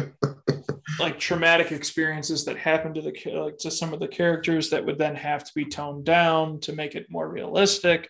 [1.01, 4.97] like traumatic experiences that happen to the like to some of the characters that would
[4.99, 8.09] then have to be toned down to make it more realistic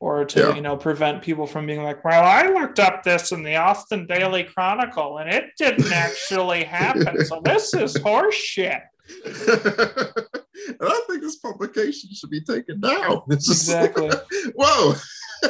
[0.00, 0.54] or to Yeah.
[0.56, 4.06] you know prevent people from being like well i looked up this in the austin
[4.06, 8.80] daily chronicle and it didn't actually happen so this is horse shit
[10.68, 13.22] and I think this publication should be taken down.
[13.28, 14.10] It's just exactly.
[14.54, 14.94] Whoa.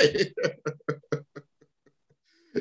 [0.00, 0.32] Yay.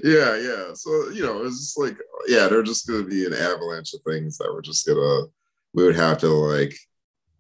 [0.03, 0.73] yeah yeah.
[0.73, 4.37] So you know it's just like yeah they're just gonna be an avalanche of things
[4.37, 5.27] that we're just gonna
[5.73, 6.75] we would have to like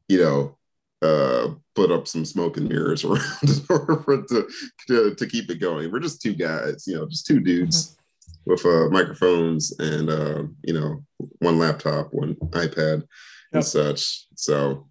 [0.07, 0.57] you know
[1.01, 4.47] uh put up some smoke and mirrors around in order for it to,
[4.87, 5.91] to to keep it going.
[5.91, 7.97] We're just two guys you know just two dudes
[8.45, 11.03] with uh microphones and uh you know
[11.39, 13.03] one laptop one ipad
[13.51, 13.57] Yep.
[13.59, 14.87] and such so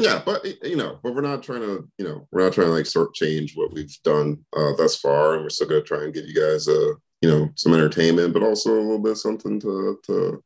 [0.00, 2.72] yeah, but you know, but we're not trying to, you know, we're not trying to
[2.72, 5.86] like sort of change what we've done uh, thus far, and we're still going to
[5.88, 9.12] try and give you guys, uh, you know, some entertainment, but also a little bit
[9.12, 10.44] of something to to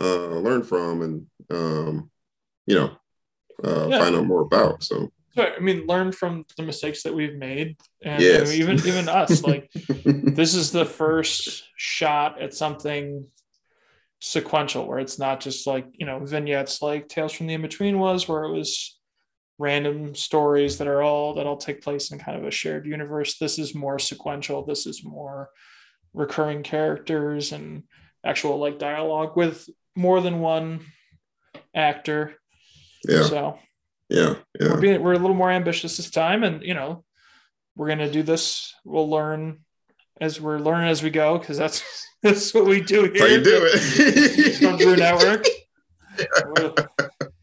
[0.00, 2.10] uh, learn from, and um,
[2.66, 2.90] you know,
[3.62, 3.98] uh, Yeah.
[4.00, 4.82] find out more about.
[4.82, 8.50] So so, i mean learn from the mistakes that we've made and Yes.
[8.52, 9.70] even even us like
[10.04, 13.24] this is the first shot at something
[14.20, 18.28] sequential where it's not just like you know vignettes like tales from the in-between was
[18.28, 18.98] where it was
[19.60, 23.36] random stories that are all that all take place in kind of a shared universe.
[23.38, 24.64] This is more sequential.
[24.64, 25.50] This is more
[26.14, 27.82] recurring characters and
[28.24, 30.80] actual like dialogue with more than one
[31.74, 32.34] actor.
[33.06, 33.58] Yeah, so
[34.08, 37.04] yeah, we're yeah, being we're a little more ambitious this time and you know
[37.76, 38.74] we're gonna do this.
[38.84, 39.60] We'll learn
[40.20, 41.82] as we're learning as we go because that's
[42.22, 44.56] that's what we do here you do it.
[44.58, 45.44] From Brew Network.
[46.56, 46.74] we'll,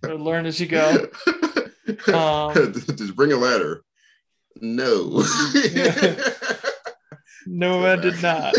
[0.04, 1.08] we'll learn as you go
[2.14, 3.84] Um, Did you bring a ladder?
[4.60, 5.24] No.
[7.46, 8.56] no i did not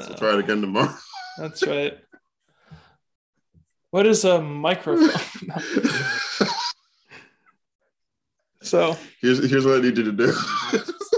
[0.00, 0.94] so try it again tomorrow.
[1.38, 1.98] that's right
[3.90, 5.10] what is a microphone
[8.62, 10.32] so here's here's what I need you to do.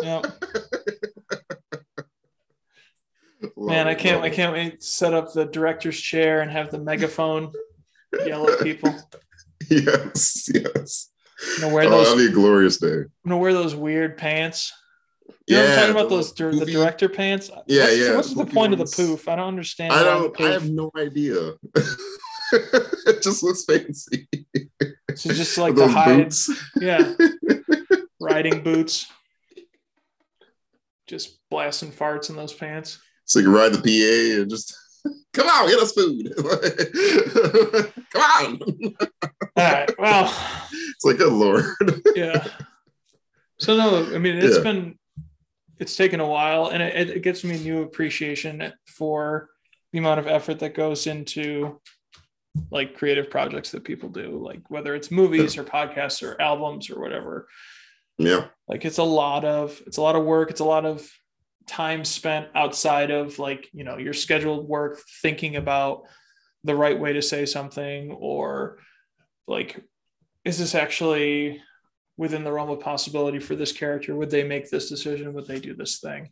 [0.03, 0.23] Yeah
[3.57, 6.79] man i can't i can't wait to set up the director's chair and have the
[6.79, 7.51] megaphone
[8.27, 8.95] yell at people
[9.71, 11.11] Yes, yes.
[11.57, 12.88] i'm gonna wear Oh, those that'll be a glorious day.
[12.88, 14.73] I'm gonna wear those weird pants.
[15.47, 16.09] You know yeah, what I'm talking about?
[16.11, 17.49] Those dir- the director pants.
[17.67, 19.29] Yeah, what's, yeah, What's the poofy point of the poof?
[19.29, 19.93] I don't understand.
[19.93, 20.38] I don't.
[20.41, 21.53] I have no idea.
[22.53, 24.29] it just looks fancy.
[25.15, 26.51] So just like Those the hide, boots.
[26.81, 27.15] yeah,
[28.21, 29.07] riding boots.
[31.12, 32.98] Just blasting farts in those pants.
[33.27, 34.75] So you can ride the PA and just
[35.35, 36.33] come on, get us food.
[38.12, 38.59] come on.
[39.55, 39.98] All right.
[39.98, 40.35] Well,
[40.72, 41.66] It's like, good lord.
[42.16, 42.46] yeah.
[43.61, 44.62] So no, I mean it's Yeah.
[44.62, 44.98] been
[45.79, 49.51] it's taken a while, and it, it gives me a new appreciation for
[49.92, 51.79] the amount of effort that goes into
[52.70, 56.98] like creative projects that people do, like whether it's movies or podcasts or albums or
[56.98, 57.48] whatever.
[58.18, 60.51] Yeah, Like it's a lot of it's a lot of work.
[60.51, 61.09] It's a lot of
[61.66, 66.03] time spent outside of like you know your scheduled work, thinking about
[66.64, 68.79] the right way to say something or
[69.48, 69.83] like
[70.44, 71.61] is this actually
[72.16, 75.59] within the realm of possibility for this character would they make this decision would they
[75.59, 76.31] do this thing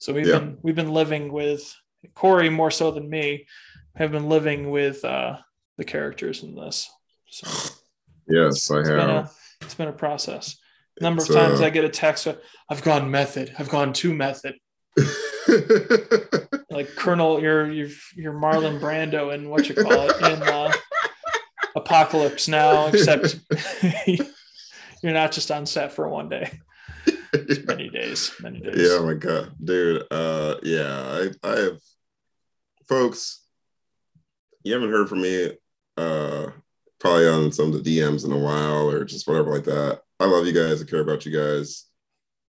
[0.00, 0.40] so we've Yeah.
[0.40, 1.72] been we've been living with
[2.14, 3.46] corey more so than me
[3.94, 5.36] have been living with uh
[5.78, 6.90] the characters in this
[7.28, 7.46] so
[8.26, 9.32] yes, I it's been a have.
[9.60, 10.56] it's been a process
[11.00, 12.26] number of times i get a text
[12.68, 14.54] i've gone method i've gone to method
[16.70, 20.72] like colonel you're you're, you're marlon brando and what you call it in uh,
[21.76, 23.38] apocalypse now except
[25.02, 26.50] you're not just on set for one day
[27.64, 30.04] many days many days yeah, oh my god, dude.
[30.10, 31.80] Uh, yeah, I, I have,
[32.88, 33.44] folks.
[34.62, 35.52] You haven't heard from me,
[35.96, 36.48] uh,
[36.98, 40.02] probably on some of the DMs in a while or just whatever like that.
[40.20, 40.82] I love you guys.
[40.82, 41.86] I care about you guys,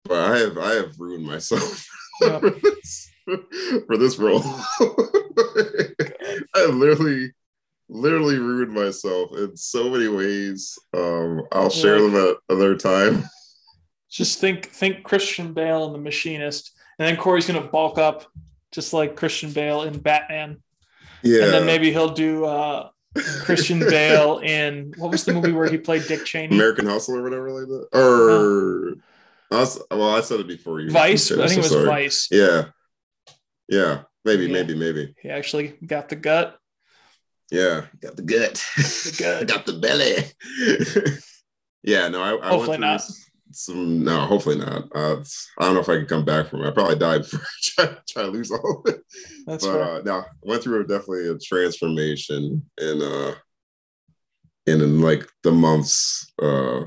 [0.05, 1.87] but I have, I have ruined myself
[2.23, 2.41] Yep.
[2.41, 3.11] for this,
[3.87, 4.43] for this role.
[6.55, 7.33] I literally,
[7.89, 10.79] literally ruined myself in so many ways.
[10.97, 13.25] Um, I'll share them at another time.
[14.11, 18.25] Just think think Christian Bale and the Machinist, and then Corey's gonna bulk up
[18.73, 20.63] just like Christian Bale in Batman,
[21.23, 21.45] Yeah.
[21.45, 22.89] and then maybe he'll do uh,
[23.45, 26.55] Christian Bale in what was the movie where he played Dick Cheney?
[26.55, 27.99] American Hustle or whatever like that.
[27.99, 28.95] Or uh-huh.
[29.51, 30.91] I was, well, I said it before you.
[30.91, 31.29] Vice.
[31.29, 31.87] said I think it was sorry.
[31.87, 32.29] Vice.
[32.31, 32.67] Yeah.
[33.69, 34.03] Yeah.
[34.25, 34.53] Maybe, Yeah.
[34.53, 35.15] maybe, maybe.
[35.23, 36.59] He actually got the gut.
[37.51, 37.87] Yeah.
[38.01, 38.63] Got the gut.
[38.77, 39.49] The gut.
[39.55, 41.19] Got the belly.
[41.83, 43.28] yeah, no, I, I Hopefully went through not.
[43.51, 44.85] Some no, hopefully not.
[44.95, 45.17] Uh,
[45.59, 46.69] I don't know if I can come back from it.
[46.69, 49.01] I probably died before I try, try to lose all of it.
[49.47, 49.83] That's but fair.
[49.83, 53.35] uh, no, went through a, definitely a transformation in uh
[54.67, 56.85] in, in like the months uh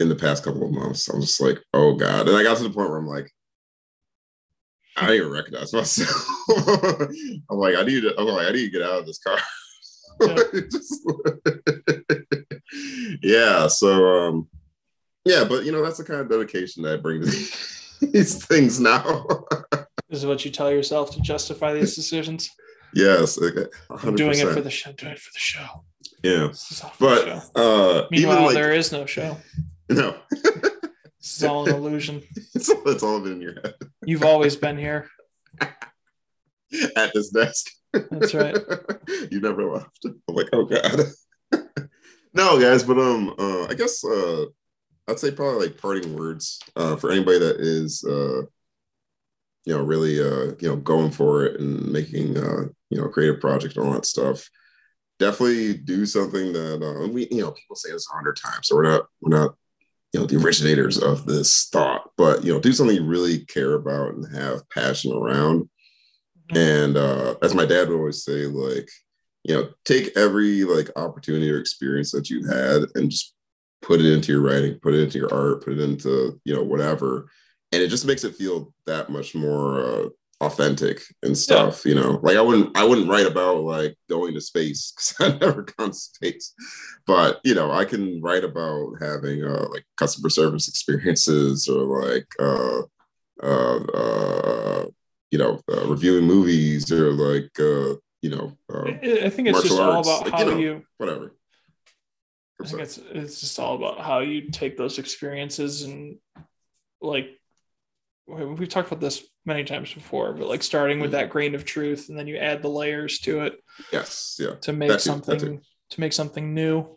[0.00, 1.08] in the past couple of months.
[1.08, 3.30] I'm just like, oh god, and I got to the point where I'm like,
[4.96, 6.26] I don't even recognize myself.
[7.50, 8.14] I'm like, I need to.
[8.18, 9.38] I'm like, I need to get out of this car.
[10.20, 10.36] Yeah.
[10.70, 11.10] Just-
[13.22, 13.66] yeah.
[13.66, 14.48] So um,
[15.24, 17.26] yeah, but you know that's the kind of dedication that I bring to
[18.00, 19.26] these things now.
[20.10, 22.48] This is what you tell yourself to justify these decisions.
[22.94, 24.90] yes, okay, I'm doing it for the show.
[24.90, 25.84] I'm doing it for the show.
[26.22, 26.46] yeah.
[26.48, 27.40] This is all for the But show.
[27.56, 29.36] uh, Meanwhile, even like there is no show.
[29.88, 32.22] no, This is all an illusion.
[32.54, 35.08] it's, all- it's all been in your head You've always been here.
[36.96, 37.66] at this desk.
[37.92, 38.56] That's right.
[39.30, 40.04] you never left.
[40.04, 41.00] I'm like, oh god.
[42.34, 44.44] no, guys, but um, uh, I guess uh,
[45.08, 48.42] I'd say probably like parting words uh, for anybody that is uh,
[49.64, 53.10] you know, really uh, you know, going for it and making uh, you know, a
[53.10, 54.48] creative project and all that stuff.
[55.18, 58.76] Definitely do something that uh, we, you know, people say this a hundred times, so
[58.76, 59.54] we're not, we're not,
[60.12, 63.74] you know, the originators of this thought, but you know, do something you really care
[63.74, 65.68] about and have passion around.
[66.54, 68.88] And uh, as my dad would always say, like,
[69.44, 73.33] you know, take every like opportunity or experience that you've had and just
[73.84, 76.62] put it into your writing, put it into your art, put it into, you know,
[76.62, 77.28] whatever.
[77.72, 80.08] And it just makes it feel that much more uh,
[80.40, 82.18] authentic and stuff, you know.
[82.22, 85.90] Like I wouldn't I wouldn't write about like going to space because I've never gone
[85.90, 86.54] to space.
[87.06, 92.26] But you know, I can write about having uh like customer service experiences or like
[92.40, 92.82] uh
[93.42, 94.86] uh, uh
[95.34, 99.62] you know, uh, reviewing movies or like, uh, you know, uh, I I think it's
[99.62, 100.58] just all arts, about like, how you know.
[100.58, 100.84] you.
[100.98, 101.34] whatever.
[102.62, 106.18] I think it's it's just all about how you take those experiences and
[107.00, 107.28] like
[108.26, 111.02] we- we've talked about this many times before, but like starting Mm-hmm.
[111.02, 113.54] with that grain of truth and then you add the layers to it
[113.92, 116.96] yes, yeah, to make That too, that something to make something new.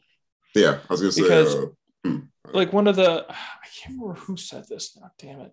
[0.55, 0.79] yeah.
[0.89, 1.65] I was gonna say, Because- uh,
[2.05, 2.19] hmm,
[2.53, 5.51] like one of the I can't remember who said this now, damn it.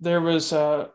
[0.00, 0.88] There was uh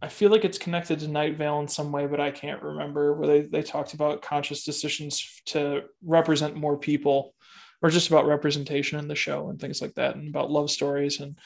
[0.00, 3.14] I feel like it's connected to Night Vale in some way, but I can't remember
[3.14, 7.34] where they, they talked about conscious decisions to represent more people
[7.82, 11.20] or just about representation in the show and things like that and about love stories
[11.20, 11.38] and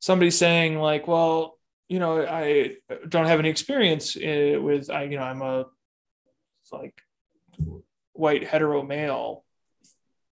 [0.00, 2.76] somebody saying like, well, you know, I
[3.08, 5.66] don't have any experience uh, with I, you know, I'm a
[6.72, 7.00] like
[8.12, 9.44] white hetero male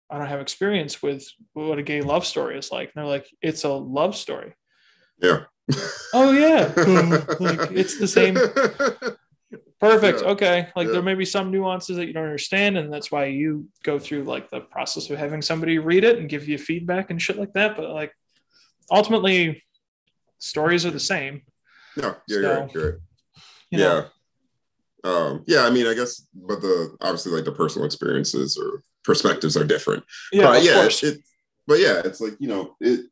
[0.10, 2.88] I don't have experience with what a gay love story is like.
[2.88, 4.56] And they're like, it's a love story.
[5.22, 5.44] Yeah.
[6.14, 6.74] Oh yeah.
[7.40, 8.34] like it's the same.
[9.80, 10.22] Perfect.
[10.22, 10.30] Yeah.
[10.30, 10.68] Okay.
[10.76, 10.94] Like Yeah.
[10.94, 14.24] there may be some nuances that you don't understand, and that's why you go through
[14.24, 17.54] like the process of having somebody read it and give you feedback and shit like
[17.54, 17.78] that.
[17.78, 18.14] But like
[18.92, 19.64] ultimately,
[20.40, 21.44] stories are the same.
[21.96, 22.74] No, yeah, you're right.
[22.74, 23.00] You're right.
[23.72, 24.06] You yeah.
[25.04, 29.56] Um, yeah, I mean, I guess, but the obviously like the personal experiences or perspectives
[29.56, 30.04] are different.
[30.34, 31.20] yeah, but yeah, it,
[31.68, 33.06] but yeah, it's like you know, it,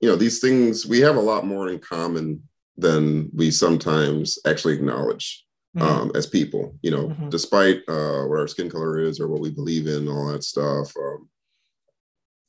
[0.00, 2.42] you know, these things we have a lot more in common
[2.76, 5.44] than we sometimes actually acknowledge
[5.76, 5.82] Mhm.
[5.82, 6.78] um, as people.
[6.82, 7.30] You know, Mhm.
[7.30, 10.92] despite uh, what our skin color is or what we believe in, all that stuff.
[10.96, 11.28] Um,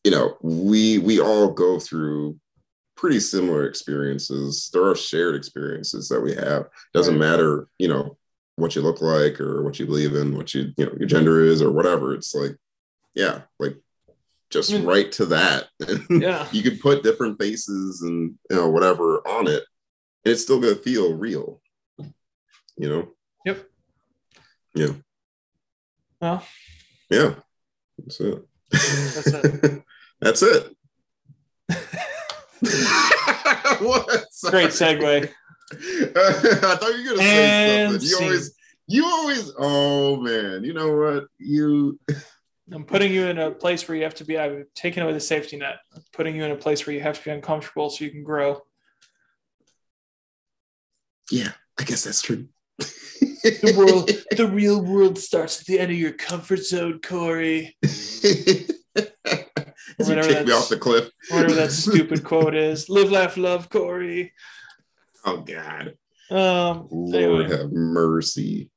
[0.04, 2.40] you know, we we all go through
[2.96, 4.70] pretty similar experiences.
[4.74, 6.70] There are shared experiences that we have.
[6.94, 7.30] Doesn't Right.
[7.32, 8.18] matter, you know,
[8.56, 11.42] what you look like or what you believe in, what you you know your gender
[11.44, 12.14] is or whatever.
[12.14, 12.56] It's like,
[13.16, 13.78] yeah, like
[14.50, 14.76] just mm.
[14.76, 15.68] mean- right to that.
[16.10, 16.48] yeah.
[16.52, 19.64] you could put different faces and you know whatever on it,
[20.26, 21.62] and it's still gonna feel real.
[22.78, 23.10] You know.
[23.46, 23.66] Yep.
[24.76, 24.92] Yeah.
[26.22, 26.44] Well,
[27.10, 27.36] Yeah.
[27.98, 28.46] That's it.
[28.72, 29.84] That's it.
[30.22, 30.76] That's it.
[33.82, 34.26] what?
[34.32, 34.52] Sorry.
[34.52, 35.30] great segue.
[35.72, 38.02] I thought you were gonna say And something.
[38.02, 38.24] You scene.
[38.24, 38.56] always,
[38.88, 39.52] you always.
[39.58, 41.26] Oh man, you know what?
[41.38, 42.00] You.
[42.72, 44.38] I'm putting you in a place where you have to be.
[44.38, 45.78] I'm taking away the safety net.
[45.96, 48.24] I'm putting you in a place where you have to be uncomfortable so you can
[48.24, 48.62] grow.
[51.32, 52.48] Yeah, I guess that's true.
[52.80, 57.76] The world, the real world starts at the end of your comfort zone, Corey.
[60.00, 61.10] You kick me off the cliff.
[61.30, 62.90] Whatever that stupid quote is.
[62.90, 64.32] Live, laugh, love, Corey.
[65.26, 65.96] Oh God.
[66.32, 66.88] Um.
[66.90, 68.72] Lord Anyway, have mercy.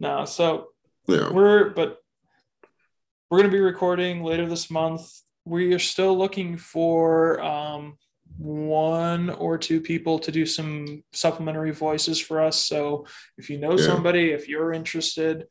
[0.00, 0.24] no.
[0.24, 0.68] So
[1.06, 1.30] Yeah.
[1.32, 2.01] we're but
[3.32, 5.10] we're going to be recording later this month.
[5.46, 7.96] We are still looking for um,
[8.36, 12.62] one or two people to do some supplementary voices for us.
[12.62, 13.06] So
[13.38, 13.86] if you know Yeah.
[13.86, 15.46] somebody, if you're interested,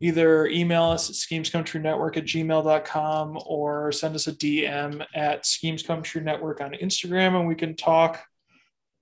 [0.00, 6.02] either email us at schemescometruenetwork at gmail.com or send us a DM at Schemes Come
[6.02, 8.24] True Network on Instagram and we can talk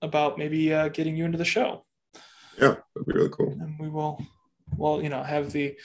[0.03, 1.84] about maybe uh, getting you into the show
[2.61, 2.74] Yeah.
[2.97, 3.53] That'd be really cool.
[3.61, 4.20] and we will
[4.76, 5.76] well you know have the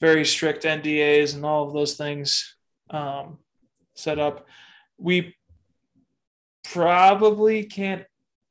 [0.00, 2.54] very strict ndas and all of those things
[2.90, 3.38] um,
[3.94, 4.46] set up.
[4.98, 5.34] We
[6.64, 8.04] probably can't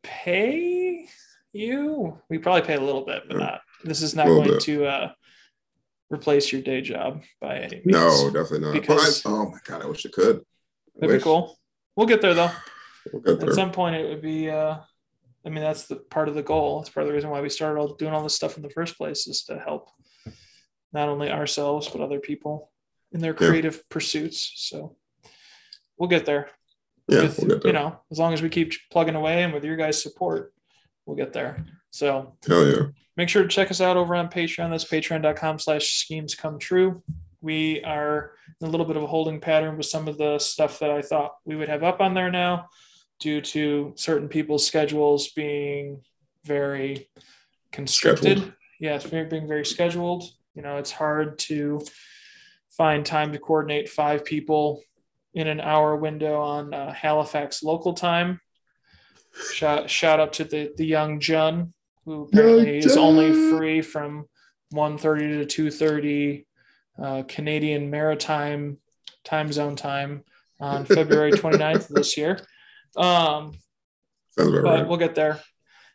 [0.04, 1.08] pay
[1.54, 2.18] you.
[2.30, 4.62] We probably pay a little bit but not this is not going bit.
[4.62, 5.12] to uh,
[6.10, 7.86] replace your day job by any means.
[7.86, 8.74] No, definitely not.
[8.74, 10.38] Because- I, oh my God, I wish it could.
[10.38, 11.58] I that'd be cool.
[11.96, 12.52] We'll get there though.
[13.12, 14.78] We'll get at some point it would be uh
[15.46, 16.82] i mean that's the part of the goal.
[16.82, 18.70] It's part of the reason why we started all doing all this stuff in the
[18.70, 19.90] first place is to help
[20.98, 22.72] not only ourselves but other people
[23.14, 23.48] in their Yeah.
[23.50, 24.78] creative pursuits so
[25.98, 26.50] we'll get there
[27.08, 27.68] yeah, we'll get there.
[27.68, 30.54] you know as long as we keep plugging away and with your guys support
[31.06, 31.54] we'll get there
[31.92, 32.84] so Hell yeah.
[33.16, 37.02] make sure to check us out over on patreon that's patreon.com slash schemes come true
[37.42, 40.80] we are in a little bit of a holding pattern with some of the stuff
[40.80, 42.54] that i thought we would have up on there now
[43.20, 46.02] due to certain people's schedules being
[46.44, 47.08] very
[47.72, 48.54] constricted Scheduled.
[48.80, 50.24] yes very being very scheduled
[50.58, 51.82] you know it's hard to
[52.70, 54.82] find time to coordinate five people
[55.34, 58.42] in an hour window on uh, halifax local time
[59.54, 61.74] shout, shout out to the the young Jun,
[62.06, 64.26] who apparently is only free from
[64.74, 66.46] 1.30 to 2.30
[67.02, 68.78] uh, Canadian Maritime
[69.24, 70.24] time zone time
[70.60, 72.40] on February 29th of this year.
[72.96, 73.54] Um,
[74.36, 74.88] but right.
[74.88, 75.40] we'll get there.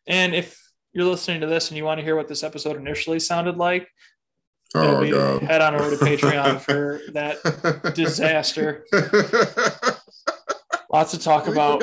[0.07, 0.59] And if
[0.93, 3.89] you're listening to this and you want to hear what this episode initially sounded like,
[4.75, 5.43] Oh be- God.
[5.43, 8.85] head on over to Patreon for that disaster.
[10.91, 11.81] Lots to talk about.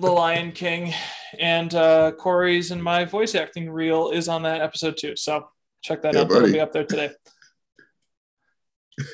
[0.00, 0.92] The Lion King
[1.38, 5.14] and uh, Corey's and my voice acting reel is on that episode too.
[5.16, 5.48] So
[5.82, 6.28] check that Yeah, out.
[6.28, 7.10] That'll be up there today.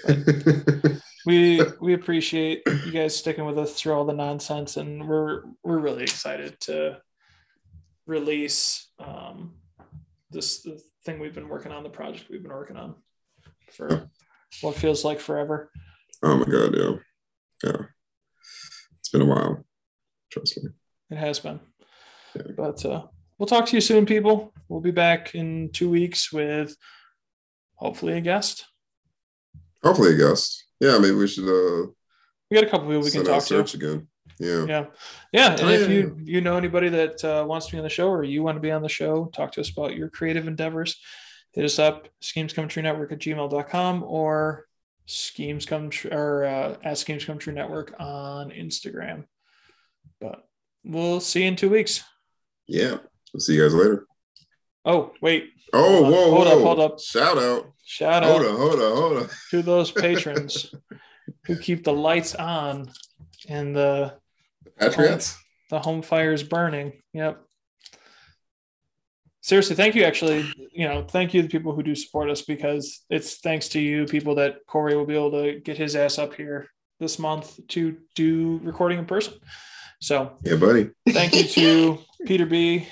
[1.26, 5.78] We we appreciate you guys sticking with us through all the nonsense, and we're we're
[5.78, 6.98] really excited to
[8.06, 9.54] release um,
[10.30, 12.94] this the thing we've been working on, the project we've been working on
[13.72, 14.08] for
[14.60, 15.70] what feels like forever.
[16.22, 16.92] oh my God, yeah.
[17.64, 17.82] Yeah.
[19.00, 19.64] It's been a while.
[20.30, 20.70] Trust me.
[21.10, 21.60] It has been.
[22.34, 22.42] Yeah.
[22.56, 23.02] But uh,
[23.38, 24.52] we'll talk to you soon, people.
[24.68, 26.76] We'll be back in two weeks with
[27.76, 28.66] hopefully a guest.
[29.82, 30.64] Hopefully a guest.
[30.80, 31.86] Yeah, maybe we should uh
[32.50, 33.76] We got a couple people we can send out a talk to.
[33.76, 34.08] again.
[34.38, 34.64] Yeah.
[34.66, 34.84] Yeah,
[35.32, 35.52] yeah.
[35.52, 37.90] And Oh, if yeah, you you know anybody that uh, wants to be on the
[37.90, 40.48] show or you want to be on the show, talk to us about your creative
[40.48, 41.00] endeavors.
[41.52, 44.66] Hit us up, schemes come true network at gmail.com or
[45.06, 49.24] schemes come true or uh, at schemes come true network on Instagram.
[50.20, 50.44] But
[50.82, 52.02] we'll see you in two weeks.
[52.66, 52.96] Yeah.
[53.32, 54.06] We'll see you guys later.
[54.84, 55.50] Oh, wait.
[55.72, 56.52] Oh, Hold whoa, Hold whoa.
[56.56, 57.00] up, hold up.
[57.00, 57.72] Shout out.
[57.84, 58.30] Shout out.
[58.30, 59.28] Hold on, hold on, hold on.
[59.50, 60.74] to those patrons
[61.46, 62.90] who keep the lights on
[63.48, 64.14] and the
[64.78, 65.36] Patriots.
[65.70, 66.92] the home fire is burning.
[67.12, 67.40] Yep.
[69.40, 70.04] Seriously, thank you.
[70.04, 73.68] Actually, you know, thank you to the people who do support us because it's thanks
[73.70, 77.18] to you people that Corey will be able to get his ass up here this
[77.18, 79.34] month to do recording in person.
[80.00, 80.90] So Yeah, buddy.
[81.10, 82.88] thank you to Peter B,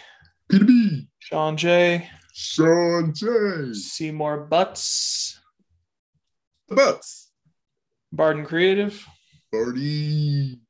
[0.50, 1.08] Peter B.
[1.20, 3.72] Sean J, Sean J.
[3.72, 5.40] Seymour Butts,
[6.68, 7.30] The Butts.
[8.12, 9.06] Barden Creative,
[9.50, 10.60] Party.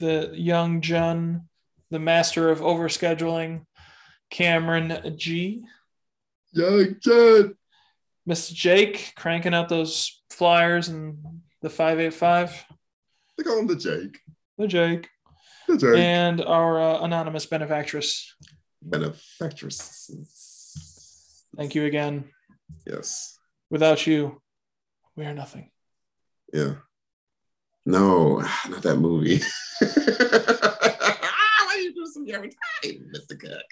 [0.00, 1.48] The young Jun,
[1.90, 3.66] the master of overscheduling,
[4.30, 5.64] Cameron G.
[6.52, 7.54] Young John.
[8.28, 8.52] Mr.
[8.52, 11.18] Jake cranking out those flyers and
[11.62, 12.64] the 585.
[13.36, 14.18] They call him the Jake.
[14.58, 15.08] The Jake.
[15.68, 15.96] The Jake.
[15.96, 18.34] And our uh, anonymous benefactress.
[18.82, 20.10] Benefactress.
[21.56, 22.30] Thank you again.
[22.86, 23.38] Yes.
[23.70, 24.40] Without you,
[25.16, 25.70] we are nothing.
[26.52, 26.74] Yeah.
[27.86, 29.40] No, not that movie.
[31.22, 33.38] Ah, why do you do some every time, Mr.
[33.38, 33.62] Cook?